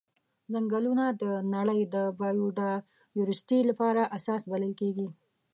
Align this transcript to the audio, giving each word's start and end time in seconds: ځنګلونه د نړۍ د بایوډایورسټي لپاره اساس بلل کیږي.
ځنګلونه 0.53 1.05
د 1.21 1.23
نړۍ 1.55 1.81
د 1.95 1.95
بایوډایورسټي 2.19 3.59
لپاره 3.69 4.01
اساس 4.17 4.41
بلل 4.51 4.73
کیږي. 4.81 5.07